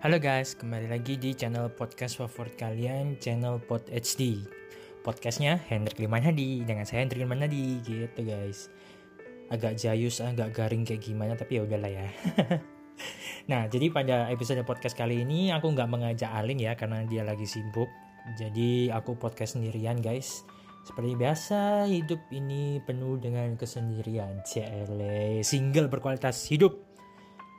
Halo 0.00 0.16
guys, 0.16 0.56
kembali 0.56 0.88
lagi 0.88 1.20
di 1.20 1.36
channel 1.36 1.68
podcast 1.76 2.16
favorit 2.16 2.56
kalian, 2.56 3.20
channel 3.20 3.60
Pod 3.60 3.84
HD. 3.92 4.48
Podcastnya 5.04 5.60
Hendrik 5.68 6.00
Liman 6.00 6.24
Hadi, 6.24 6.64
dengan 6.64 6.88
saya 6.88 7.04
Hendrik 7.04 7.20
Liman 7.20 7.44
Hadi, 7.44 7.84
gitu 7.84 8.24
guys. 8.24 8.72
Agak 9.52 9.76
jayus, 9.76 10.24
agak 10.24 10.56
garing 10.56 10.88
kayak 10.88 11.04
gimana, 11.04 11.36
tapi 11.36 11.60
ya 11.60 11.68
udahlah 11.68 11.92
ya. 11.92 12.08
nah, 13.52 13.68
jadi 13.68 13.92
pada 13.92 14.32
episode 14.32 14.64
podcast 14.64 14.96
kali 14.96 15.20
ini 15.20 15.52
aku 15.52 15.68
nggak 15.68 15.92
mengajak 15.92 16.32
Alin 16.32 16.64
ya, 16.64 16.72
karena 16.80 17.04
dia 17.04 17.20
lagi 17.20 17.44
sibuk. 17.44 17.92
Jadi 18.40 18.88
aku 18.88 19.20
podcast 19.20 19.60
sendirian 19.60 20.00
guys. 20.00 20.48
Seperti 20.80 21.12
biasa, 21.12 21.84
hidup 21.92 22.24
ini 22.32 22.80
penuh 22.88 23.20
dengan 23.20 23.52
kesendirian. 23.52 24.40
CLE, 24.48 25.44
single 25.44 25.92
berkualitas 25.92 26.48
hidup 26.48 26.89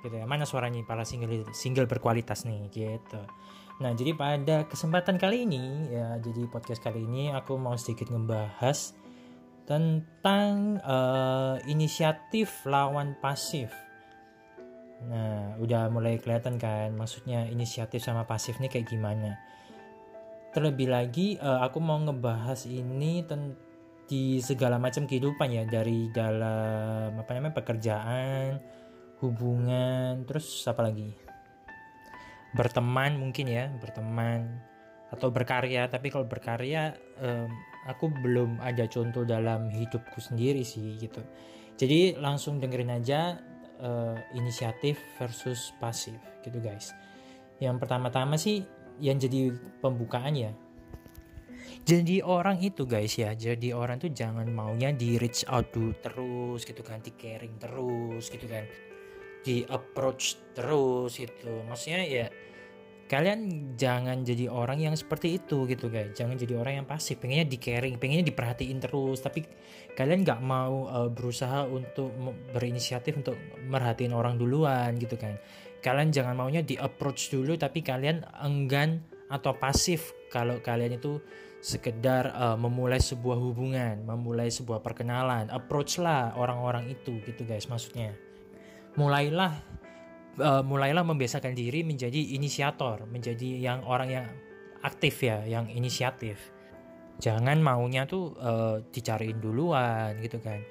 gitu 0.01 0.15
ya. 0.17 0.25
Mana 0.25 0.43
suaranya 0.43 0.81
para 0.83 1.05
single 1.05 1.47
single 1.53 1.87
berkualitas 1.87 2.43
nih 2.45 2.67
gitu. 2.73 3.21
Nah 3.81 3.91
jadi 3.97 4.13
pada 4.13 4.69
kesempatan 4.69 5.17
kali 5.17 5.49
ini 5.49 5.89
ya 5.89 6.21
jadi 6.21 6.45
podcast 6.49 6.81
kali 6.85 7.01
ini 7.01 7.33
aku 7.33 7.57
mau 7.57 7.73
sedikit 7.73 8.13
ngebahas 8.13 8.93
tentang 9.65 10.77
uh, 10.85 11.57
inisiatif 11.65 12.65
lawan 12.69 13.17
pasif. 13.17 13.73
Nah 15.09 15.57
udah 15.57 15.89
mulai 15.89 16.21
kelihatan 16.21 16.61
kan 16.61 16.93
maksudnya 16.93 17.49
inisiatif 17.49 18.05
sama 18.05 18.29
pasif 18.29 18.61
nih 18.61 18.69
kayak 18.69 18.89
gimana. 18.89 19.41
Terlebih 20.51 20.91
lagi 20.91 21.39
uh, 21.41 21.63
aku 21.65 21.81
mau 21.81 21.97
ngebahas 21.97 22.67
ini 22.69 23.23
di 24.11 24.43
segala 24.43 24.75
macam 24.75 25.07
kehidupan 25.07 25.47
ya 25.55 25.63
dari 25.63 26.11
dalam 26.11 27.15
apa 27.15 27.31
namanya 27.31 27.55
pekerjaan 27.55 28.59
hubungan 29.21 30.25
terus 30.25 30.65
apa 30.65 30.89
lagi? 30.89 31.13
Berteman 32.51 33.15
mungkin 33.15 33.47
ya 33.47 33.69
berteman 33.79 34.59
atau 35.13 35.29
berkarya. 35.29 35.87
Tapi 35.87 36.09
kalau 36.09 36.25
berkarya 36.25 36.97
um, 37.21 37.47
aku 37.87 38.09
belum 38.09 38.59
ada 38.59 38.89
contoh 38.89 39.23
dalam 39.23 39.69
hidupku 39.69 40.19
sendiri 40.19 40.65
sih 40.65 40.97
gitu. 40.97 41.21
Jadi 41.77 42.17
langsung 42.17 42.57
dengerin 42.59 42.91
aja 42.97 43.39
uh, 43.79 44.17
inisiatif 44.35 44.99
versus 45.21 45.71
pasif 45.77 46.17
gitu 46.41 46.57
guys. 46.59 46.91
Yang 47.61 47.85
pertama-tama 47.85 48.35
sih 48.35 48.65
yang 48.97 49.21
jadi 49.21 49.53
pembukaan 49.79 50.33
ya. 50.35 50.51
Jadi 51.81 52.21
orang 52.21 52.61
itu 52.61 52.85
guys 52.85 53.17
ya. 53.17 53.33
Jadi 53.33 53.73
orang 53.73 53.97
tuh 53.97 54.13
jangan 54.13 54.45
maunya 54.49 54.93
di 54.93 55.17
reach 55.17 55.45
out 55.49 55.69
dulu 55.73 55.93
terus 56.01 56.61
gitu 56.65 56.81
kan. 56.85 57.01
Di 57.01 57.13
caring 57.15 57.57
terus 57.57 58.29
gitu 58.29 58.45
kan 58.45 58.90
di 59.41 59.65
approach 59.65 60.53
terus 60.53 61.17
itu. 61.17 61.51
Maksudnya 61.65 62.05
ya 62.05 62.27
kalian 63.11 63.73
jangan 63.75 64.23
jadi 64.23 64.47
orang 64.47 64.79
yang 64.79 64.95
seperti 64.95 65.41
itu 65.41 65.67
gitu 65.67 65.91
guys. 65.91 66.15
Jangan 66.15 66.39
jadi 66.39 66.55
orang 66.55 66.73
yang 66.81 66.87
pasif. 66.87 67.19
Pengennya 67.19 67.49
di 67.49 67.57
caring 67.59 67.99
pengennya 67.99 68.25
diperhatiin 68.31 68.79
terus. 68.79 69.19
Tapi 69.19 69.43
kalian 69.97 70.23
nggak 70.23 70.41
mau 70.41 70.87
uh, 70.87 71.09
berusaha 71.11 71.67
untuk 71.67 72.13
berinisiatif 72.55 73.19
untuk 73.19 73.35
merhatiin 73.67 74.15
orang 74.15 74.39
duluan 74.39 74.95
gitu 74.95 75.19
kan. 75.19 75.35
Kalian 75.81 76.13
jangan 76.13 76.37
maunya 76.37 76.61
di 76.61 76.77
approach 76.77 77.33
dulu 77.33 77.57
tapi 77.57 77.81
kalian 77.81 78.21
enggan 78.45 79.01
atau 79.33 79.57
pasif 79.57 80.13
kalau 80.29 80.61
kalian 80.61 81.01
itu 81.01 81.17
sekedar 81.61 82.33
uh, 82.33 82.57
memulai 82.57 82.97
sebuah 82.97 83.37
hubungan 83.37 84.05
memulai 84.05 84.47
sebuah 84.53 84.79
perkenalan. 84.85 85.49
Approach 85.49 85.97
lah 85.97 86.37
orang-orang 86.37 86.87
itu 86.89 87.17
gitu 87.25 87.43
guys 87.43 87.65
maksudnya 87.65 88.30
mulailah 88.99 89.53
uh, 90.39 90.63
mulailah 90.63 91.03
membiasakan 91.03 91.55
diri 91.55 91.83
menjadi 91.83 92.35
inisiator, 92.35 93.03
menjadi 93.07 93.59
yang 93.59 93.83
orang 93.83 94.09
yang 94.11 94.27
aktif 94.81 95.21
ya, 95.23 95.43
yang 95.43 95.67
inisiatif. 95.69 96.39
Jangan 97.21 97.61
maunya 97.61 98.09
tuh 98.09 98.33
uh, 98.41 98.81
dicariin 98.89 99.37
duluan 99.37 100.17
gitu 100.23 100.41
kan. 100.41 100.63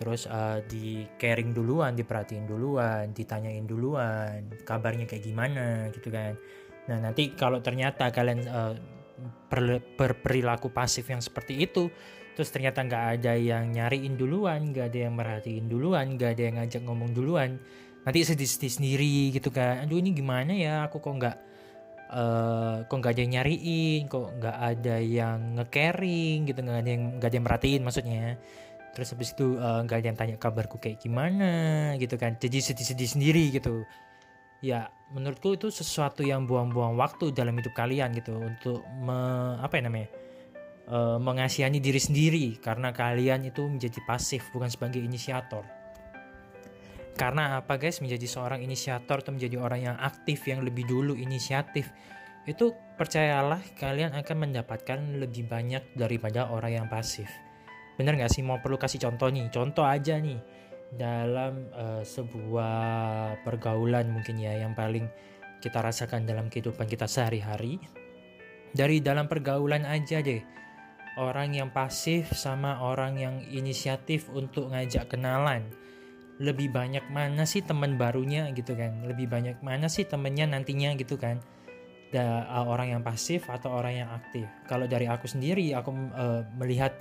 Terus 0.00 0.24
uh, 0.26 0.64
di 0.64 1.04
caring 1.20 1.52
duluan, 1.52 1.92
diperhatiin 1.94 2.48
duluan, 2.48 3.12
ditanyain 3.12 3.68
duluan, 3.68 4.48
kabarnya 4.64 5.04
kayak 5.04 5.22
gimana 5.22 5.92
gitu 5.92 6.08
kan. 6.08 6.34
Nah, 6.90 6.98
nanti 6.98 7.36
kalau 7.36 7.62
ternyata 7.62 8.10
kalian 8.10 8.40
uh, 8.48 8.74
berperilaku 9.94 10.72
pasif 10.72 11.06
yang 11.12 11.22
seperti 11.22 11.62
itu, 11.62 11.92
terus 12.32 12.48
ternyata 12.48 12.80
nggak 12.84 13.04
ada 13.18 13.32
yang 13.36 13.72
nyariin 13.72 14.16
duluan 14.16 14.72
nggak 14.72 14.92
ada 14.92 14.98
yang 15.08 15.14
merhatiin 15.14 15.66
duluan 15.68 16.16
nggak 16.16 16.30
ada 16.38 16.42
yang 16.42 16.56
ngajak 16.60 16.82
ngomong 16.84 17.10
duluan. 17.12 17.60
Nanti 18.02 18.18
sedih-sedih 18.26 18.72
sendiri 18.72 19.16
gitu 19.30 19.54
kan 19.54 19.84
aduh 19.86 20.00
ini 20.00 20.10
gimana 20.16 20.52
ya? 20.56 20.74
Aku 20.88 20.98
kok 20.98 21.14
nggak 21.14 21.36
uh, 22.10 22.76
kok 22.88 22.96
nggak 22.98 23.12
ada 23.14 23.20
yang 23.22 23.32
nyariin? 23.40 24.00
Kok 24.08 24.28
nggak 24.40 24.56
ada 24.58 24.96
yang 24.98 25.38
nge-caring 25.60 26.38
gitu? 26.48 26.58
Nggak 26.64 26.78
ada 26.82 26.90
yang 26.90 27.04
nggak 27.20 27.28
ada 27.28 27.36
yang 27.36 27.46
merhatiin 27.46 27.82
maksudnya. 27.84 28.26
Terus 28.92 29.08
habis 29.16 29.32
itu 29.32 29.56
eh, 29.56 29.80
nggak 29.88 29.96
uh, 29.96 30.00
ada 30.04 30.08
yang 30.12 30.18
tanya 30.20 30.36
kabarku 30.36 30.76
kayak 30.76 31.00
gimana 31.00 31.52
gitu 31.96 32.20
kan. 32.20 32.36
Jadi 32.36 32.60
sedih-sedih 32.60 33.08
sendiri 33.08 33.44
gitu. 33.48 33.88
Ya 34.60 34.92
menurutku 35.12 35.56
itu 35.56 35.68
sesuatu 35.72 36.20
yang 36.24 36.44
buang-buang 36.44 36.96
waktu 37.00 37.32
dalam 37.32 37.56
hidup 37.56 37.72
kalian 37.72 38.12
gitu 38.16 38.36
untuk 38.36 38.84
me, 39.00 39.16
apa 39.60 39.80
ya 39.80 39.82
namanya 39.88 40.08
uh, 40.88 41.18
mengasihani 41.20 41.78
diri 41.78 42.00
sendiri 42.00 42.46
karena 42.58 42.90
kalian 42.90 43.46
itu 43.46 43.62
menjadi 43.66 44.00
pasif 44.02 44.48
bukan 44.50 44.70
sebagai 44.72 44.98
inisiator. 44.98 45.62
Karena 47.12 47.60
apa 47.60 47.76
guys 47.76 48.00
menjadi 48.00 48.24
seorang 48.24 48.64
inisiator 48.64 49.20
atau 49.20 49.36
menjadi 49.36 49.60
orang 49.60 49.80
yang 49.84 49.96
aktif 50.00 50.48
yang 50.48 50.64
lebih 50.64 50.88
dulu 50.88 51.12
inisiatif 51.12 51.92
itu 52.48 52.74
percayalah 52.98 53.62
kalian 53.78 54.16
akan 54.18 54.48
mendapatkan 54.48 54.98
lebih 55.20 55.46
banyak 55.46 55.84
daripada 55.94 56.50
orang 56.50 56.82
yang 56.82 56.86
pasif. 56.88 57.28
Bener 58.00 58.16
nggak 58.16 58.32
sih 58.32 58.42
mau 58.42 58.58
perlu 58.58 58.80
kasih 58.80 58.98
contoh 58.98 59.28
nih? 59.28 59.46
Contoh 59.52 59.84
aja 59.84 60.18
nih 60.18 60.40
dalam 60.92 61.68
uh, 61.76 62.02
sebuah 62.02 62.76
pergaulan 63.44 64.10
mungkin 64.10 64.40
ya 64.40 64.58
yang 64.58 64.72
paling 64.72 65.06
kita 65.62 65.78
rasakan 65.78 66.26
dalam 66.26 66.50
kehidupan 66.50 66.88
kita 66.88 67.06
sehari-hari. 67.06 67.78
Dari 68.72 69.04
dalam 69.04 69.28
pergaulan 69.28 69.84
aja 69.84 70.24
deh 70.24 70.40
orang 71.20 71.52
yang 71.52 71.68
pasif 71.68 72.32
sama 72.32 72.80
orang 72.80 73.20
yang 73.20 73.36
inisiatif 73.52 74.32
untuk 74.32 74.72
ngajak 74.72 75.12
kenalan. 75.12 75.68
Lebih 76.40 76.72
banyak 76.72 77.06
mana 77.12 77.44
sih 77.44 77.60
teman 77.60 78.00
barunya 78.00 78.48
gitu 78.56 78.72
kan? 78.72 79.04
Lebih 79.04 79.28
banyak 79.28 79.56
mana 79.60 79.86
sih 79.92 80.08
temennya 80.08 80.48
nantinya 80.48 80.96
gitu 80.96 81.20
kan? 81.20 81.38
Da, 82.12 82.44
orang 82.68 82.92
yang 82.92 83.02
pasif 83.04 83.48
atau 83.48 83.72
orang 83.72 84.04
yang 84.04 84.10
aktif? 84.12 84.48
Kalau 84.68 84.88
dari 84.88 85.08
aku 85.08 85.28
sendiri 85.28 85.72
aku 85.76 85.92
uh, 86.12 86.42
melihat 86.56 86.96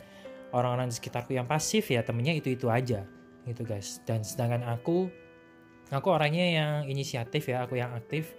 orang-orang 0.51 0.91
di 0.91 0.95
sekitarku 0.95 1.31
yang 1.35 1.47
pasif 1.47 1.87
ya 1.87 2.03
temennya 2.03 2.35
itu 2.35 2.51
itu 2.51 2.67
aja 2.67 3.07
gitu 3.47 3.63
guys. 3.63 4.03
Dan 4.03 4.27
sedangkan 4.27 4.67
aku 4.67 5.07
aku 5.91 6.07
orangnya 6.11 6.45
yang 6.51 6.73
inisiatif 6.91 7.47
ya 7.47 7.63
aku 7.63 7.79
yang 7.79 7.95
aktif. 7.95 8.35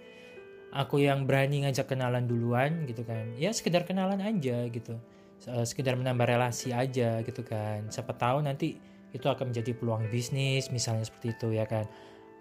Aku 0.73 0.97
yang 0.97 1.29
berani 1.29 1.69
ngajak 1.69 1.85
kenalan 1.85 2.25
duluan 2.25 2.89
gitu 2.89 3.05
kan? 3.05 3.37
Ya 3.37 3.53
sekedar 3.53 3.85
kenalan 3.85 4.17
aja 4.25 4.65
gitu 4.73 4.97
sekedar 5.43 5.99
menambah 5.99 6.23
relasi 6.23 6.71
aja 6.71 7.19
gitu 7.23 7.43
kan. 7.43 7.91
Siapa 7.91 8.15
tahu 8.15 8.43
nanti 8.43 8.79
itu 9.13 9.25
akan 9.29 9.53
menjadi 9.53 9.71
peluang 9.77 10.09
bisnis 10.09 10.73
misalnya 10.73 11.05
seperti 11.05 11.35
itu 11.35 11.47
ya 11.53 11.67
kan. 11.67 11.85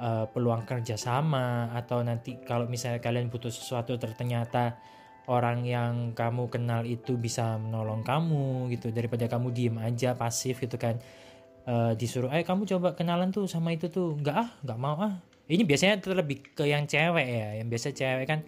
Uh, 0.03 0.27
peluang 0.35 0.67
kerjasama 0.67 1.71
atau 1.79 2.03
nanti 2.03 2.35
kalau 2.43 2.67
misalnya 2.67 2.99
kalian 2.99 3.31
butuh 3.31 3.55
sesuatu 3.55 3.95
ternyata 4.01 4.75
orang 5.31 5.63
yang 5.63 6.11
kamu 6.17 6.51
kenal 6.51 6.83
itu 6.83 7.15
bisa 7.15 7.55
menolong 7.55 8.03
kamu 8.03 8.73
gitu 8.75 8.91
daripada 8.91 9.31
kamu 9.31 9.55
diem 9.55 9.77
aja 9.79 10.19
pasif 10.19 10.59
gitu 10.59 10.75
kan. 10.81 10.99
Uh, 11.63 11.95
disuruh 11.95 12.27
eh 12.35 12.43
kamu 12.43 12.67
coba 12.67 12.99
kenalan 12.99 13.31
tuh 13.31 13.47
sama 13.47 13.71
itu 13.71 13.87
tuh. 13.93 14.19
Nggak 14.19 14.37
ah 14.37 14.51
nggak 14.67 14.79
mau 14.81 14.99
ah. 14.99 15.15
Ini 15.47 15.63
biasanya 15.63 16.03
terlebih 16.03 16.55
ke 16.55 16.67
yang 16.67 16.89
cewek 16.89 17.27
ya 17.29 17.49
yang 17.63 17.69
biasa 17.71 17.95
cewek 17.95 18.27
kan 18.27 18.41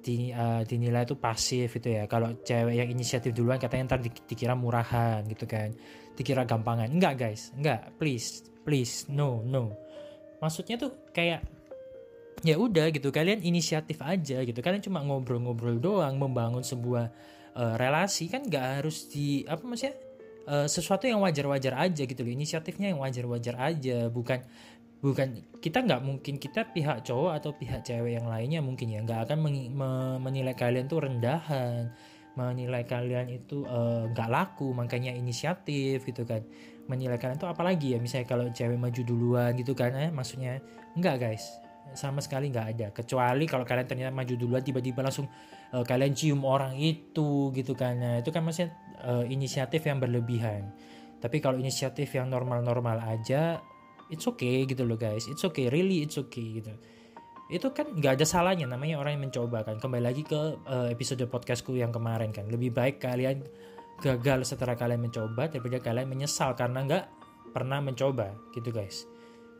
di, 0.00 0.32
uh, 0.32 0.64
dinilai 0.64 1.04
itu 1.04 1.16
pasif 1.16 1.76
gitu 1.76 1.88
ya. 1.92 2.08
Kalau 2.08 2.40
cewek 2.40 2.74
yang 2.74 2.88
inisiatif 2.88 3.36
duluan 3.36 3.60
katanya 3.60 3.94
ntar 3.94 4.00
di, 4.00 4.10
dikira 4.10 4.56
murahan 4.56 5.20
gitu 5.28 5.44
kan. 5.44 5.72
Dikira 6.16 6.48
gampangan. 6.48 6.88
Enggak 6.88 7.14
guys. 7.20 7.52
Enggak. 7.54 7.92
Please. 8.00 8.44
Please. 8.64 9.08
No 9.12 9.44
no. 9.44 9.76
Maksudnya 10.40 10.80
tuh 10.80 11.12
kayak 11.12 11.44
ya 12.40 12.56
udah 12.56 12.88
gitu. 12.92 13.12
Kalian 13.12 13.44
inisiatif 13.44 14.00
aja 14.00 14.40
gitu. 14.40 14.58
Kalian 14.64 14.80
cuma 14.80 15.04
ngobrol-ngobrol 15.04 15.76
doang 15.76 16.16
membangun 16.16 16.64
sebuah 16.64 17.12
uh, 17.56 17.74
relasi. 17.76 18.32
Kan 18.32 18.48
nggak 18.48 18.80
harus 18.80 19.08
di 19.12 19.44
apa 19.44 19.62
maksudnya? 19.64 19.96
Uh, 20.50 20.66
sesuatu 20.66 21.06
yang 21.06 21.22
wajar-wajar 21.22 21.76
aja 21.78 22.02
gitu 22.08 22.26
loh. 22.26 22.32
Inisiatifnya 22.32 22.90
yang 22.90 22.98
wajar-wajar 23.04 23.54
aja. 23.60 24.08
Bukan 24.08 24.40
bukan 25.00 25.40
kita 25.64 25.80
nggak 25.80 26.00
mungkin 26.04 26.36
kita 26.36 26.72
pihak 26.76 27.04
cowok 27.08 27.32
atau 27.40 27.50
pihak 27.56 27.80
cewek 27.84 28.20
yang 28.20 28.28
lainnya 28.28 28.60
mungkin 28.60 28.92
ya 28.92 29.00
nggak 29.00 29.28
akan 29.28 29.38
menilai 30.20 30.54
kalian 30.56 30.86
tuh 30.86 31.08
rendahan. 31.08 31.92
Menilai 32.38 32.86
kalian 32.86 33.26
itu 33.26 33.66
eh, 33.66 34.04
nggak 34.14 34.28
uh, 34.30 34.32
laku 34.32 34.70
makanya 34.70 35.10
inisiatif 35.12 36.06
gitu 36.06 36.22
kan. 36.24 36.44
Menilai 36.86 37.18
kalian 37.18 37.40
tuh 37.40 37.50
apalagi 37.50 37.96
ya 37.96 37.98
misalnya 37.98 38.28
kalau 38.28 38.46
cewek 38.52 38.78
maju 38.78 39.00
duluan 39.02 39.50
gitu 39.58 39.72
kan 39.74 39.92
eh 39.96 40.12
maksudnya 40.12 40.60
enggak 40.94 41.16
guys. 41.20 41.44
Sama 41.96 42.22
sekali 42.22 42.52
nggak 42.52 42.66
ada. 42.76 42.86
Kecuali 42.94 43.44
kalau 43.50 43.66
kalian 43.66 43.88
ternyata 43.88 44.14
maju 44.14 44.34
duluan 44.36 44.62
tiba-tiba 44.62 45.02
langsung 45.02 45.26
uh, 45.74 45.82
kalian 45.82 46.12
cium 46.14 46.44
orang 46.46 46.76
itu 46.78 47.50
gitu 47.56 47.72
kan. 47.74 47.98
Nah 47.98 48.14
itu 48.22 48.30
kan 48.30 48.46
maksudnya 48.46 48.72
uh, 49.02 49.24
inisiatif 49.26 49.84
yang 49.84 49.98
berlebihan. 49.98 50.70
Tapi 51.20 51.36
kalau 51.42 51.60
inisiatif 51.60 52.16
yang 52.16 52.32
normal-normal 52.32 52.96
aja 53.04 53.60
it's 54.10 54.26
okay 54.26 54.66
gitu 54.66 54.84
loh 54.84 54.98
guys 54.98 55.30
it's 55.30 55.46
okay 55.46 55.70
really 55.70 56.04
it's 56.04 56.18
okay 56.18 56.60
gitu 56.60 56.74
itu 57.50 57.66
kan 57.74 57.90
nggak 57.90 58.20
ada 58.20 58.26
salahnya 58.26 58.66
namanya 58.66 59.02
orang 59.02 59.18
yang 59.18 59.26
mencoba 59.26 59.66
kan 59.66 59.78
kembali 59.82 60.04
lagi 60.06 60.22
ke 60.22 60.58
uh, 60.66 60.86
episode 60.86 61.22
podcastku 61.26 61.74
yang 61.74 61.90
kemarin 61.90 62.30
kan 62.30 62.46
lebih 62.46 62.70
baik 62.70 63.02
kalian 63.02 63.42
gagal 64.02 64.54
setelah 64.54 64.78
kalian 64.78 65.02
mencoba 65.02 65.50
daripada 65.50 65.82
kalian 65.82 66.06
menyesal 66.06 66.54
karena 66.54 66.86
nggak 66.86 67.04
pernah 67.50 67.82
mencoba 67.82 68.38
gitu 68.54 68.70
guys 68.70 69.06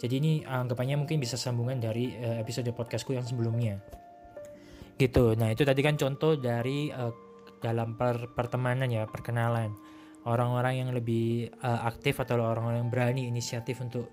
jadi 0.01 0.17
ini 0.17 0.33
anggapannya 0.49 0.97
mungkin 1.05 1.21
bisa 1.21 1.37
sambungan 1.37 1.77
dari 1.77 2.17
uh, 2.17 2.41
episode 2.41 2.73
podcastku 2.73 3.13
yang 3.13 3.29
sebelumnya. 3.29 3.85
Gitu. 4.97 5.37
Nah, 5.37 5.53
itu 5.53 5.61
tadi 5.61 5.85
kan 5.85 6.01
contoh 6.01 6.41
dari 6.41 6.89
uh, 6.89 7.13
dalam 7.61 8.01
per 8.01 8.33
pertemanan 8.33 8.89
ya, 8.89 9.05
perkenalan. 9.05 9.77
Orang-orang 10.25 10.81
yang 10.81 10.91
lebih 10.97 11.53
uh, 11.61 11.85
aktif 11.85 12.17
atau 12.17 12.41
orang-orang 12.41 12.81
yang 12.81 12.93
berani 12.93 13.23
inisiatif 13.29 13.85
untuk 13.85 14.09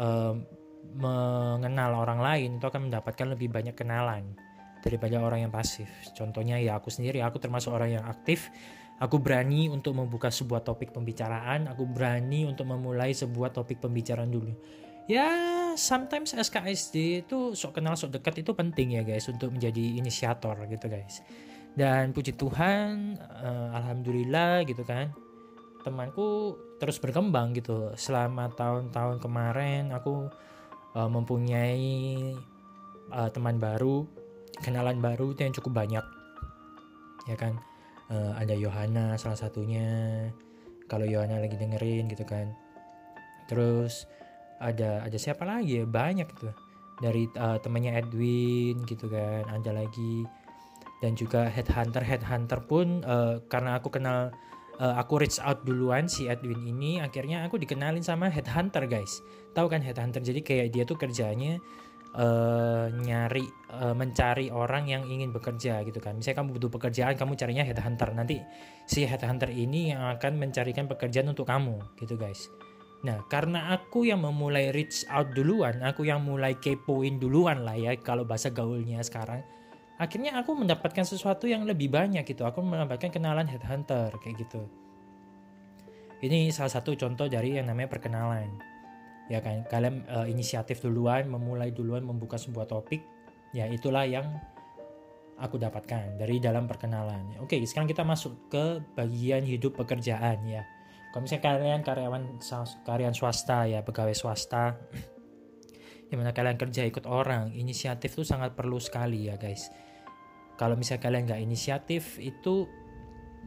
uh, 0.00 0.34
mengenal 0.96 2.02
orang 2.02 2.18
lain 2.24 2.50
itu 2.58 2.66
akan 2.66 2.88
mendapatkan 2.88 3.26
lebih 3.36 3.52
banyak 3.52 3.76
kenalan 3.76 4.34
daripada 4.80 5.20
orang 5.20 5.46
yang 5.46 5.52
pasif. 5.52 5.86
Contohnya 6.16 6.56
ya 6.56 6.80
aku 6.80 6.88
sendiri, 6.88 7.20
aku 7.20 7.36
termasuk 7.36 7.70
orang 7.70 8.00
yang 8.00 8.04
aktif. 8.08 8.48
Aku 9.00 9.16
berani 9.16 9.72
untuk 9.72 9.96
membuka 9.96 10.28
sebuah 10.28 10.60
topik 10.60 10.92
pembicaraan, 10.92 11.72
aku 11.72 11.88
berani 11.88 12.44
untuk 12.44 12.68
memulai 12.68 13.16
sebuah 13.16 13.48
topik 13.48 13.80
pembicaraan 13.80 14.28
dulu 14.28 14.52
ya 15.10 15.28
sometimes 15.74 16.38
SKSD 16.38 17.26
itu 17.26 17.58
sok 17.58 17.82
kenal 17.82 17.98
sok 17.98 18.22
dekat 18.22 18.46
itu 18.46 18.54
penting 18.54 18.94
ya 18.94 19.02
guys 19.02 19.26
untuk 19.26 19.50
menjadi 19.50 19.98
inisiator 19.98 20.54
gitu 20.70 20.86
guys 20.86 21.26
dan 21.74 22.14
puji 22.14 22.38
Tuhan 22.38 23.18
uh, 23.18 23.74
alhamdulillah 23.74 24.62
gitu 24.70 24.86
kan 24.86 25.10
temanku 25.82 26.56
terus 26.80 27.00
berkembang 27.00 27.52
gitu. 27.56 27.92
Selama 27.96 28.52
tahun-tahun 28.54 29.20
kemarin 29.20 29.92
aku 29.92 30.28
uh, 30.94 31.10
mempunyai 31.10 32.34
uh, 33.12 33.28
teman 33.30 33.58
baru 33.58 34.06
kenalan 34.60 35.00
baru 35.00 35.32
itu 35.32 35.40
yang 35.46 35.54
cukup 35.56 35.84
banyak. 35.84 36.04
Ya 37.28 37.36
kan? 37.36 37.58
Uh, 38.10 38.34
ada 38.36 38.54
Yohana 38.54 39.14
salah 39.16 39.38
satunya. 39.38 39.86
Kalau 40.90 41.06
Yohana 41.06 41.38
lagi 41.38 41.54
dengerin 41.54 42.10
gitu 42.10 42.26
kan. 42.26 42.52
Terus 43.46 44.06
ada 44.58 45.06
ada 45.06 45.16
siapa 45.16 45.46
lagi 45.46 45.80
ya? 45.80 45.84
Banyak 45.86 46.26
gitu. 46.36 46.50
Dari 47.00 47.30
uh, 47.38 47.56
temannya 47.62 47.96
Edwin 47.96 48.84
gitu 48.84 49.08
kan 49.08 49.48
ada 49.48 49.72
lagi. 49.72 50.26
Dan 51.00 51.16
juga 51.16 51.48
headhunter 51.48 52.04
headhunter 52.04 52.60
pun 52.68 53.00
uh, 53.08 53.40
karena 53.48 53.80
aku 53.80 53.88
kenal 53.88 54.34
uh, 54.78 54.94
aku 55.00 55.26
reach 55.26 55.42
out 55.42 55.66
duluan 55.66 56.06
si 56.06 56.30
Edwin 56.30 56.62
ini 56.62 57.02
akhirnya 57.02 57.42
aku 57.48 57.58
dikenalin 57.58 58.04
sama 58.04 58.30
headhunter 58.30 58.86
guys. 58.86 59.24
Tahu 59.56 59.66
kan 59.66 59.82
headhunter? 59.82 60.22
Jadi 60.22 60.40
kayak 60.46 60.70
dia 60.70 60.86
tuh 60.86 60.94
kerjanya 60.94 61.58
uh, 62.14 62.86
nyari 62.90 63.46
uh, 63.74 63.94
mencari 63.94 64.50
orang 64.50 64.86
yang 64.86 65.02
ingin 65.06 65.34
bekerja 65.34 65.82
gitu 65.86 65.98
kan. 65.98 66.18
Misalnya 66.18 66.42
kamu 66.42 66.48
butuh 66.58 66.70
pekerjaan 66.70 67.14
kamu 67.18 67.32
carinya 67.34 67.64
headhunter. 67.66 68.10
Nanti 68.14 68.38
si 68.86 69.06
headhunter 69.06 69.50
ini 69.50 69.94
yang 69.94 70.06
akan 70.18 70.38
mencarikan 70.38 70.86
pekerjaan 70.86 71.30
untuk 71.30 71.46
kamu 71.46 71.78
gitu 71.98 72.14
guys. 72.14 72.50
Nah, 73.00 73.24
karena 73.32 73.72
aku 73.72 74.04
yang 74.04 74.20
memulai 74.20 74.76
reach 74.76 75.08
out 75.08 75.32
duluan, 75.32 75.80
aku 75.80 76.04
yang 76.04 76.20
mulai 76.20 76.60
kepoin 76.60 77.16
duluan 77.16 77.64
lah 77.64 77.72
ya 77.72 77.96
kalau 77.96 78.28
bahasa 78.28 78.52
gaulnya 78.52 79.00
sekarang. 79.00 79.40
Akhirnya 80.00 80.40
aku 80.40 80.56
mendapatkan 80.56 81.04
sesuatu 81.04 81.44
yang 81.44 81.68
lebih 81.68 81.92
banyak 81.92 82.24
gitu. 82.24 82.48
Aku 82.48 82.64
mendapatkan 82.64 83.12
kenalan 83.12 83.44
headhunter 83.44 84.08
kayak 84.24 84.48
gitu. 84.48 84.64
Ini 86.24 86.48
salah 86.52 86.72
satu 86.72 86.96
contoh 86.96 87.28
dari 87.28 87.60
yang 87.60 87.68
namanya 87.68 87.92
perkenalan. 87.92 88.48
Ya 89.28 89.44
kan, 89.44 89.68
kalian 89.68 90.08
uh, 90.08 90.24
inisiatif 90.24 90.80
duluan, 90.80 91.28
memulai 91.28 91.70
duluan 91.70 92.00
membuka 92.00 92.40
sebuah 92.40 92.64
topik. 92.64 93.04
Ya, 93.52 93.68
itulah 93.68 94.08
yang 94.08 94.26
aku 95.36 95.60
dapatkan 95.60 96.16
dari 96.16 96.40
dalam 96.40 96.64
perkenalan. 96.64 97.36
Oke, 97.44 97.60
sekarang 97.68 97.86
kita 97.86 98.02
masuk 98.02 98.48
ke 98.48 98.80
bagian 98.96 99.44
hidup 99.44 99.76
pekerjaan 99.76 100.40
ya 100.48 100.64
kalau 101.10 101.26
misalnya 101.26 101.42
kalian 101.42 101.82
karyawan 101.82 102.22
karyawan 102.86 103.14
swasta 103.14 103.66
ya 103.66 103.82
pegawai 103.82 104.14
swasta 104.14 104.78
di 106.10 106.14
mana 106.14 106.30
kalian 106.30 106.58
kerja 106.58 106.86
ikut 106.86 107.06
orang 107.06 107.50
inisiatif 107.54 108.14
itu 108.14 108.22
sangat 108.22 108.54
perlu 108.54 108.78
sekali 108.78 109.26
ya 109.26 109.34
guys 109.34 109.70
kalau 110.60 110.76
misalnya 110.76 111.08
kalian 111.08 111.24
nggak 111.24 111.40
inisiatif 111.40 112.20
itu 112.20 112.68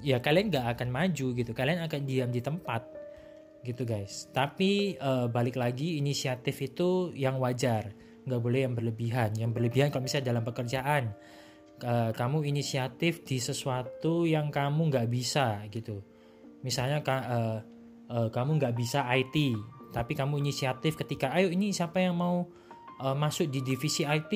ya 0.01 0.18
kalian 0.18 0.50
nggak 0.50 0.65
akan 0.74 0.89
maju 0.89 1.27
gitu. 1.38 1.51
Kalian 1.54 1.86
akan 1.86 2.01
diam 2.10 2.33
di 2.33 2.42
tempat 2.42 2.89
gitu 3.62 3.86
guys. 3.86 4.33
Tapi 4.33 4.98
uh, 4.98 5.30
balik 5.30 5.62
lagi 5.62 6.01
inisiatif 6.01 6.57
itu 6.65 7.13
yang 7.13 7.38
wajar. 7.38 7.94
Nggak 8.25 8.42
boleh 8.42 8.60
yang 8.65 8.74
berlebihan. 8.74 9.30
Yang 9.38 9.51
berlebihan 9.54 9.94
kalau 9.94 10.10
misalnya 10.10 10.33
dalam 10.33 10.42
pekerjaan 10.42 11.13
uh, 11.86 12.10
kamu 12.18 12.50
inisiatif 12.50 13.21
di 13.21 13.38
sesuatu 13.38 14.25
yang 14.25 14.50
kamu 14.50 14.89
nggak 14.89 15.07
bisa 15.13 15.62
gitu. 15.69 16.01
Misalnya 16.65 17.06
uh, 17.06 17.62
uh, 18.10 18.30
kamu 18.33 18.57
nggak 18.57 18.74
bisa 18.74 19.06
IT 19.13 19.38
tapi 19.94 20.18
kamu 20.18 20.42
inisiatif 20.42 20.98
ketika 20.98 21.30
ayo 21.38 21.54
ini 21.54 21.69
siapa 21.69 22.01
yang 22.01 22.18
mau 22.18 22.50
uh, 23.01 23.16
masuk 23.18 23.50
di 23.50 23.63
divisi 23.63 24.04
IT 24.06 24.34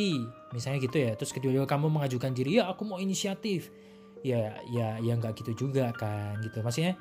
misalnya 0.55 0.79
gitu 0.81 0.97
ya. 0.97 1.11
Terus 1.13 1.35
kedua 1.35 1.65
kamu 1.67 1.91
mengajukan 1.91 2.31
diri 2.33 2.61
ya 2.61 2.71
aku 2.71 2.87
mau 2.87 2.97
inisiatif. 2.97 3.69
Ya 4.25 4.57
ya 4.73 4.97
ya 4.97 5.13
nggak 5.13 5.43
gitu 5.43 5.67
juga 5.67 5.93
kan 5.93 6.41
gitu. 6.41 6.63
Maksudnya 6.65 6.97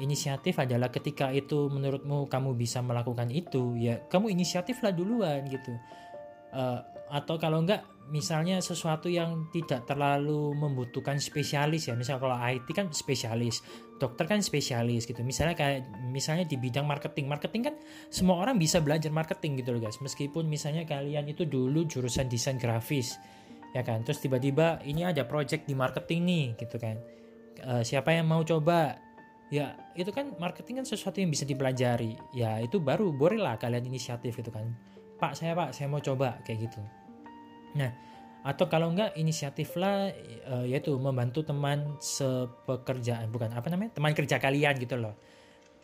inisiatif 0.00 0.58
adalah 0.58 0.90
ketika 0.90 1.30
itu 1.30 1.70
menurutmu 1.70 2.26
kamu 2.26 2.56
bisa 2.58 2.82
melakukan 2.82 3.30
itu 3.30 3.78
ya 3.78 4.02
kamu 4.10 4.32
inisiatif 4.32 4.80
lah 4.80 4.94
duluan 4.94 5.44
gitu. 5.50 5.72
Uh, 6.54 6.80
atau 7.12 7.36
kalau 7.36 7.60
enggak 7.60 7.84
misalnya 8.12 8.60
sesuatu 8.60 9.08
yang 9.08 9.48
tidak 9.48 9.88
terlalu 9.88 10.52
membutuhkan 10.52 11.16
spesialis 11.16 11.88
ya. 11.88 11.96
Misal 11.96 12.20
kalau 12.20 12.36
IT 12.36 12.68
kan 12.76 12.92
spesialis 12.92 13.64
dokter 13.96 14.28
kan 14.28 14.44
spesialis 14.44 15.08
gitu. 15.08 15.24
Misalnya 15.24 15.56
kayak 15.56 15.88
misalnya 16.12 16.44
di 16.44 16.60
bidang 16.60 16.84
marketing. 16.84 17.30
Marketing 17.30 17.72
kan 17.72 17.74
semua 18.12 18.40
orang 18.44 18.60
bisa 18.60 18.84
belajar 18.84 19.08
marketing 19.08 19.64
gitu 19.64 19.76
loh 19.76 19.80
guys. 19.80 19.96
Meskipun 20.04 20.44
misalnya 20.44 20.84
kalian 20.84 21.24
itu 21.30 21.48
dulu 21.48 21.88
jurusan 21.88 22.28
desain 22.28 22.60
grafis 22.60 23.16
ya 23.72 23.80
kan? 23.80 24.04
Terus 24.04 24.20
tiba-tiba 24.20 24.84
ini 24.84 25.06
ada 25.08 25.24
project 25.24 25.64
di 25.64 25.72
marketing 25.72 26.20
nih 26.28 26.46
gitu 26.60 26.76
kan. 26.76 27.00
Uh, 27.64 27.80
siapa 27.80 28.12
yang 28.12 28.28
mau 28.28 28.44
coba? 28.44 29.00
Ya 29.52 29.76
itu 29.94 30.10
kan 30.10 30.34
marketing 30.40 30.82
kan 30.82 30.86
sesuatu 30.88 31.20
yang 31.22 31.30
bisa 31.32 31.48
dipelajari. 31.48 32.18
Ya 32.36 32.60
itu 32.60 32.82
baru 32.82 33.14
boleh 33.14 33.40
lah 33.40 33.56
kalian 33.56 33.88
inisiatif 33.88 34.36
gitu 34.36 34.52
kan. 34.52 34.76
Pak 35.14 35.38
saya 35.38 35.54
pak 35.54 35.72
saya 35.72 35.86
mau 35.88 36.02
coba 36.02 36.42
kayak 36.42 36.68
gitu 36.68 36.82
Nah, 37.74 37.90
atau 38.44 38.68
kalau 38.68 38.92
enggak 38.92 39.16
inisiatif 39.16 39.72
lah 39.80 40.12
uh, 40.52 40.64
yaitu 40.68 40.92
membantu 41.00 41.40
teman 41.48 41.96
sepekerjaan 41.96 43.32
bukan 43.32 43.56
apa 43.56 43.72
namanya? 43.72 43.96
Teman 43.96 44.12
kerja 44.12 44.36
kalian 44.36 44.76
gitu 44.76 45.00
loh. 45.00 45.16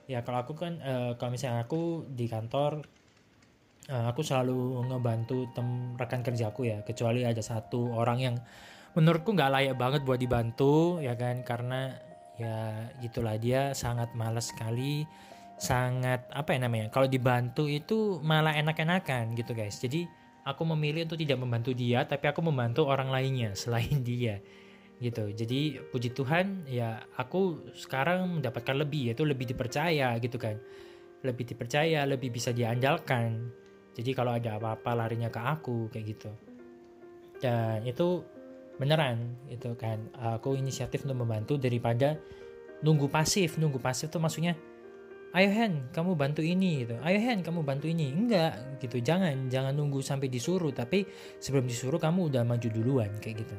Ya 0.04 0.20
kalau 0.20 0.44
aku 0.44 0.52
kan 0.58 0.76
uh, 0.84 1.16
kalau 1.16 1.32
misalnya 1.32 1.64
aku 1.64 2.04
di 2.04 2.28
kantor 2.28 2.84
uh, 3.88 4.06
aku 4.12 4.20
selalu 4.20 4.86
ngebantu 4.92 5.48
tem 5.56 5.96
rekan 5.96 6.20
kerjaku 6.20 6.68
ya. 6.68 6.84
Kecuali 6.84 7.24
ada 7.24 7.40
satu 7.40 7.96
orang 7.96 8.18
yang 8.20 8.36
menurutku 8.92 9.32
nggak 9.32 9.50
layak 9.56 9.76
banget 9.80 10.00
buat 10.04 10.20
dibantu 10.20 11.00
ya 11.00 11.16
kan? 11.16 11.40
Karena 11.40 11.96
ya 12.36 12.92
gitulah. 13.00 13.40
Dia 13.40 13.72
sangat 13.72 14.12
malas 14.12 14.52
sekali 14.52 15.08
sangat 15.56 16.28
apa 16.28 16.56
ya 16.56 16.68
namanya? 16.68 16.92
Kalau 16.92 17.08
dibantu 17.08 17.64
itu 17.68 18.20
malah 18.20 18.52
enak-enakan 18.52 19.32
gitu 19.32 19.56
guys. 19.56 19.80
Jadi 19.80 20.20
aku 20.44 20.62
memilih 20.76 21.04
untuk 21.06 21.20
tidak 21.20 21.38
membantu 21.40 21.72
dia 21.76 22.04
tapi 22.04 22.28
aku 22.30 22.40
membantu 22.44 22.88
orang 22.88 23.12
lainnya 23.12 23.56
selain 23.60 24.00
dia 24.00 24.40
gitu. 25.00 25.32
Jadi 25.32 25.80
puji 25.90 26.12
Tuhan 26.12 26.68
ya 26.68 27.00
aku 27.16 27.72
sekarang 27.72 28.40
mendapatkan 28.40 28.76
lebih 28.76 29.10
yaitu 29.10 29.24
lebih 29.24 29.48
dipercaya 29.48 30.12
gitu 30.20 30.36
kan. 30.36 30.60
Lebih 31.24 31.56
dipercaya 31.56 32.04
lebih 32.04 32.28
bisa 32.32 32.52
diandalkan. 32.52 33.48
Jadi 33.96 34.10
kalau 34.12 34.36
ada 34.36 34.60
apa-apa 34.60 34.92
larinya 34.94 35.32
ke 35.32 35.40
aku 35.40 35.88
kayak 35.88 36.06
gitu. 36.16 36.30
Dan 37.40 37.88
itu 37.88 38.20
beneran 38.76 39.40
itu 39.48 39.72
kan. 39.76 40.04
Aku 40.36 40.52
inisiatif 40.56 41.08
untuk 41.08 41.24
membantu 41.24 41.56
daripada 41.56 42.20
nunggu 42.84 43.08
pasif. 43.08 43.56
Nunggu 43.56 43.80
pasif 43.80 44.12
tuh 44.12 44.20
maksudnya 44.20 44.52
ayo 45.30 45.48
Hen 45.50 45.90
kamu 45.94 46.18
bantu 46.18 46.42
ini 46.42 46.82
gitu. 46.86 46.98
Ayo 47.06 47.18
Hen 47.22 47.46
kamu 47.46 47.62
bantu 47.62 47.86
ini. 47.86 48.10
Enggak 48.10 48.80
gitu. 48.82 48.98
Jangan 48.98 49.46
jangan 49.46 49.72
nunggu 49.74 50.02
sampai 50.02 50.26
disuruh 50.26 50.74
tapi 50.74 51.06
sebelum 51.38 51.70
disuruh 51.70 52.02
kamu 52.02 52.34
udah 52.34 52.42
maju 52.42 52.68
duluan 52.70 53.10
kayak 53.22 53.46
gitu. 53.46 53.56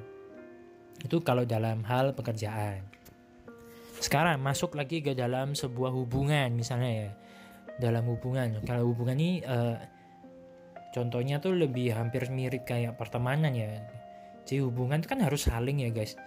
Itu 1.01 1.17
kalau 1.23 1.47
dalam 1.47 1.83
hal 1.87 2.11
pekerjaan. 2.11 2.83
Sekarang 4.01 4.41
masuk 4.41 4.75
lagi 4.75 4.99
ke 4.99 5.13
dalam 5.13 5.53
sebuah 5.53 5.93
hubungan 5.93 6.51
misalnya 6.53 6.91
ya. 6.91 7.09
Dalam 7.79 8.05
hubungan. 8.11 8.59
Kalau 8.67 8.91
hubungan 8.91 9.15
ini 9.15 9.41
uh, 9.47 9.79
contohnya 10.91 11.39
tuh 11.39 11.55
lebih 11.55 11.95
hampir 11.95 12.27
mirip 12.27 12.67
kayak 12.67 12.99
pertemanan 12.99 13.55
ya. 13.55 13.79
Jadi 14.43 14.59
hubungan 14.65 14.99
itu 14.99 15.07
kan 15.07 15.23
harus 15.23 15.47
saling 15.47 15.87
ya 15.87 15.89
guys. 15.89 16.19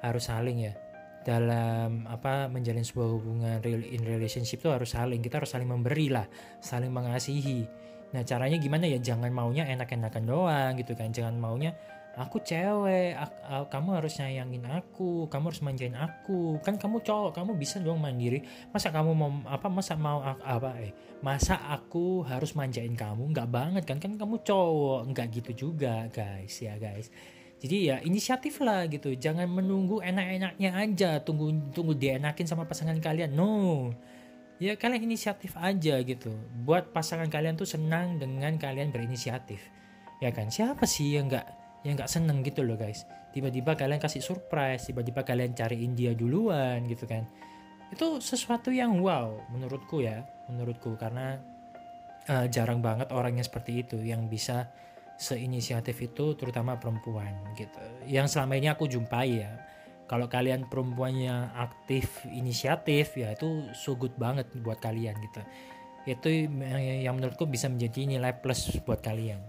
Harus 0.00 0.30
saling 0.30 0.62
ya 0.62 0.87
dalam 1.26 2.06
apa 2.06 2.46
menjalin 2.48 2.86
sebuah 2.86 3.08
hubungan 3.18 3.56
real 3.60 3.82
in 3.84 4.02
relationship 4.06 4.62
tuh 4.62 4.72
harus 4.72 4.94
saling 4.94 5.20
kita 5.20 5.42
harus 5.42 5.50
saling 5.50 5.68
memberi 5.68 6.08
lah 6.08 6.26
saling 6.62 6.88
mengasihi. 6.88 7.66
Nah 8.08 8.24
caranya 8.24 8.56
gimana 8.56 8.88
ya? 8.88 8.96
Jangan 8.96 9.28
maunya 9.28 9.68
enak-enakan 9.68 10.24
doang 10.24 10.72
gitu 10.80 10.96
kan. 10.96 11.12
Jangan 11.12 11.36
maunya 11.36 11.76
aku 12.18 12.42
cewek 12.42 13.14
aku, 13.14 13.70
kamu 13.70 13.88
harus 14.00 14.18
nyayangin 14.18 14.64
aku 14.66 15.28
kamu 15.28 15.44
harus 15.52 15.62
manjain 15.62 15.96
aku. 15.98 16.56
Kan 16.64 16.80
kamu 16.80 17.04
cowok 17.04 17.36
kamu 17.36 17.60
bisa 17.60 17.76
dong 17.84 18.00
mandiri. 18.00 18.40
Masa 18.72 18.88
kamu 18.88 19.12
mau 19.12 19.30
apa 19.44 19.68
masa 19.68 19.94
mau 20.00 20.24
apa 20.24 20.80
eh 20.80 20.96
masa 21.20 21.60
aku 21.68 22.24
harus 22.24 22.56
manjain 22.56 22.96
kamu? 22.96 23.36
Nggak 23.36 23.48
banget 23.52 23.82
kan? 23.84 24.00
Kan 24.00 24.16
kamu 24.16 24.40
cowok. 24.40 25.12
Nggak 25.12 25.26
gitu 25.42 25.68
juga 25.68 26.08
guys. 26.08 26.56
Ya 26.64 26.80
guys 26.80 27.12
jadi 27.58 27.76
ya 27.82 27.96
inisiatif 28.06 28.62
lah 28.62 28.86
gitu. 28.86 29.10
Jangan 29.18 29.50
menunggu 29.50 29.98
enak-enaknya 29.98 30.70
aja. 30.78 31.10
Tunggu 31.26 31.50
tunggu 31.74 31.98
dienakin 31.98 32.46
sama 32.46 32.70
pasangan 32.70 32.94
kalian. 33.02 33.34
No. 33.34 33.90
Ya 34.62 34.78
kalian 34.78 35.10
inisiatif 35.10 35.58
aja 35.58 35.98
gitu. 36.02 36.30
Buat 36.62 36.94
pasangan 36.94 37.26
kalian 37.26 37.58
tuh 37.58 37.66
senang 37.66 38.22
dengan 38.22 38.54
kalian 38.58 38.94
berinisiatif. 38.94 39.58
Ya 40.22 40.30
kan? 40.30 40.50
Siapa 40.50 40.86
sih 40.86 41.18
yang 41.18 41.26
nggak 41.26 41.46
yang 41.82 41.98
nggak 41.98 42.10
seneng 42.10 42.46
gitu 42.46 42.62
loh 42.62 42.78
guys? 42.78 43.02
Tiba-tiba 43.34 43.74
kalian 43.74 43.98
kasih 43.98 44.22
surprise 44.22 44.86
tiba-tiba 44.86 45.26
kalian 45.26 45.54
cariin 45.54 45.98
dia 45.98 46.14
duluan 46.14 46.86
gitu 46.86 47.10
kan. 47.10 47.26
Itu 47.90 48.22
sesuatu 48.22 48.70
yang 48.70 49.02
wow 49.02 49.34
menurutku 49.50 49.98
ya 49.98 50.22
menurutku. 50.46 50.94
Karena 50.94 51.42
uh, 52.30 52.46
jarang 52.46 52.78
banget 52.78 53.10
orang 53.10 53.34
yang 53.34 53.46
seperti 53.46 53.82
itu 53.82 53.98
yang 53.98 54.30
bisa 54.30 54.70
seinisiatif 55.18 55.98
itu 55.98 56.38
terutama 56.38 56.78
perempuan 56.78 57.34
gitu. 57.58 57.82
Yang 58.06 58.38
selama 58.38 58.54
ini 58.54 58.70
aku 58.70 58.86
jumpai 58.86 59.42
ya. 59.42 59.52
Kalau 60.08 60.24
kalian 60.24 60.70
perempuannya 60.70 61.52
aktif 61.52 62.24
inisiatif 62.32 63.12
ya 63.18 63.36
itu 63.36 63.68
so 63.76 63.92
good 63.98 64.14
banget 64.16 64.48
buat 64.64 64.80
kalian 64.80 65.18
gitu. 65.20 65.42
Itu 66.08 66.28
yang 67.04 67.20
menurutku 67.20 67.44
bisa 67.44 67.68
menjadi 67.68 68.08
nilai 68.08 68.32
plus 68.40 68.72
buat 68.86 69.04
kalian. 69.04 69.42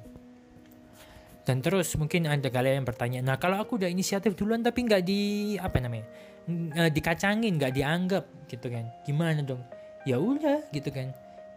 Dan 1.48 1.64
terus 1.64 1.96
mungkin 1.96 2.28
ada 2.28 2.52
kalian 2.52 2.84
yang 2.84 2.88
bertanya, 2.90 3.20
nah 3.26 3.40
kalau 3.42 3.58
aku 3.58 3.80
udah 3.80 3.90
inisiatif 3.90 4.38
duluan 4.38 4.62
tapi 4.62 4.86
nggak 4.86 5.02
di 5.02 5.56
apa 5.58 5.82
namanya, 5.82 6.06
eh, 6.78 6.92
dikacangin, 6.94 7.58
nggak 7.58 7.74
dianggap 7.74 8.26
gitu 8.46 8.70
kan, 8.70 8.86
gimana 9.02 9.42
dong? 9.42 9.64
Ya 10.06 10.22
udah 10.22 10.70
gitu 10.70 10.94
kan 10.94 11.10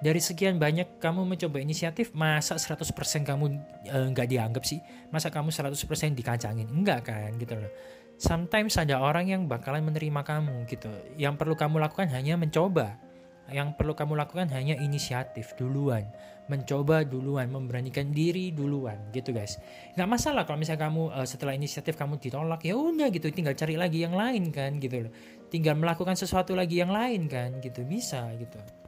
dari 0.02 0.18
sekian 0.18 0.58
banyak 0.58 0.98
kamu 0.98 1.22
mencoba 1.22 1.62
inisiatif 1.62 2.10
masa 2.10 2.58
100% 2.58 2.90
kamu 3.22 3.44
eh, 3.86 4.06
nggak 4.10 4.26
uh, 4.26 4.30
dianggap 4.34 4.66
sih? 4.66 4.82
Masa 5.14 5.30
kamu 5.30 5.54
100% 5.54 5.78
dikacangin? 6.18 6.66
Enggak 6.66 7.06
kan 7.06 7.30
gitu 7.38 7.54
loh. 7.54 7.70
Sometimes 8.18 8.74
ada 8.82 8.98
orang 8.98 9.30
yang 9.30 9.46
bakalan 9.46 9.86
menerima 9.86 10.26
kamu 10.26 10.66
gitu. 10.66 10.90
Yang 11.14 11.38
perlu 11.38 11.54
kamu 11.54 11.78
lakukan 11.78 12.10
hanya 12.10 12.34
mencoba. 12.34 12.98
Yang 13.46 13.78
perlu 13.78 13.94
kamu 13.94 14.18
lakukan 14.18 14.50
hanya 14.50 14.74
inisiatif 14.82 15.54
duluan. 15.54 16.10
Mencoba 16.50 17.06
duluan 17.06 17.46
memberanikan 17.54 18.10
diri 18.10 18.50
duluan 18.50 18.98
gitu 19.14 19.30
guys. 19.30 19.62
Nggak 19.94 20.08
masalah 20.10 20.42
kalau 20.42 20.58
misalnya 20.58 20.90
kamu 20.90 21.14
uh, 21.14 21.26
setelah 21.30 21.54
inisiatif 21.54 21.94
kamu 21.94 22.18
ditolak 22.18 22.66
ya 22.66 22.74
udah 22.74 23.06
gitu. 23.14 23.30
Tinggal 23.30 23.54
cari 23.54 23.78
lagi 23.78 24.02
yang 24.02 24.18
lain 24.18 24.50
kan 24.50 24.82
gitu 24.82 25.06
loh. 25.06 25.14
Tinggal 25.46 25.78
melakukan 25.78 26.18
sesuatu 26.18 26.58
lagi 26.58 26.82
yang 26.82 26.90
lain 26.90 27.30
kan 27.30 27.62
gitu. 27.62 27.86
Bisa 27.86 28.26
gitu 28.34 28.81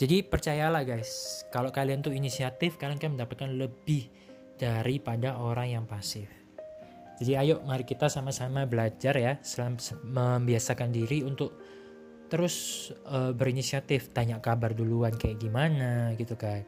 jadi 0.00 0.24
percayalah 0.24 0.80
guys, 0.88 1.44
kalau 1.52 1.68
kalian 1.68 2.00
tuh 2.00 2.16
inisiatif, 2.16 2.80
kalian 2.80 2.96
kan 2.96 3.12
mendapatkan 3.12 3.52
lebih 3.52 4.08
daripada 4.56 5.36
orang 5.36 5.76
yang 5.76 5.84
pasif. 5.84 6.24
Jadi 7.20 7.36
ayo 7.36 7.60
mari 7.68 7.84
kita 7.84 8.08
sama-sama 8.08 8.64
belajar 8.64 9.12
ya, 9.20 9.36
selam 9.44 9.76
membiasakan 10.00 10.88
diri 10.88 11.20
untuk 11.20 11.52
terus 12.32 12.88
uh, 13.12 13.36
berinisiatif, 13.36 14.16
tanya 14.16 14.40
kabar 14.40 14.72
duluan 14.72 15.12
kayak 15.20 15.36
gimana 15.36 16.16
gitu 16.16 16.32
kan. 16.32 16.64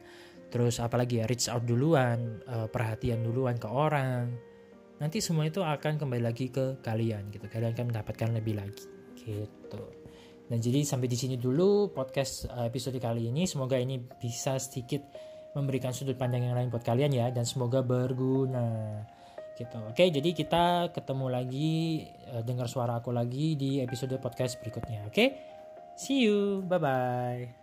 Terus 0.53 0.77
apalagi 0.77 1.17
ya 1.17 1.25
reach 1.25 1.49
out 1.49 1.65
duluan, 1.65 2.37
uh, 2.45 2.69
perhatian 2.69 3.25
duluan 3.25 3.57
ke 3.57 3.65
orang. 3.65 4.29
Nanti 5.01 5.25
semua 5.25 5.49
itu 5.49 5.65
akan 5.65 5.97
kembali 5.97 6.21
lagi 6.21 6.53
ke 6.53 6.85
kalian 6.85 7.33
gitu. 7.33 7.49
Kalian 7.49 7.73
akan 7.73 7.89
mendapatkan 7.89 8.29
lebih 8.29 8.61
lagi 8.61 8.85
gitu. 9.25 9.81
Dan 10.47 10.59
jadi 10.59 10.83
sampai 10.83 11.07
di 11.07 11.15
sini 11.15 11.35
dulu 11.39 11.91
podcast 11.95 12.49
eh, 12.51 12.67
episode 12.67 12.99
kali 12.99 13.31
ini. 13.31 13.47
Semoga 13.47 13.79
ini 13.79 13.99
bisa 13.99 14.59
sedikit 14.59 15.03
memberikan 15.53 15.93
sudut 15.93 16.17
pandang 16.17 16.49
yang 16.49 16.57
lain 16.57 16.73
buat 16.73 16.81
kalian 16.81 17.13
ya 17.13 17.27
dan 17.29 17.45
semoga 17.45 17.85
berguna. 17.85 19.01
Gitu. 19.53 19.77
Oke, 19.85 20.09
jadi 20.09 20.29
kita 20.33 20.89
ketemu 20.91 21.25
lagi 21.29 21.71
eh, 22.33 22.41
dengar 22.41 22.65
suara 22.65 22.97
aku 22.99 23.13
lagi 23.13 23.53
di 23.53 23.79
episode 23.79 24.17
podcast 24.17 24.57
berikutnya. 24.59 25.05
Oke. 25.07 25.25
See 25.93 26.25
you. 26.25 26.65
Bye 26.65 26.81
bye. 26.81 27.62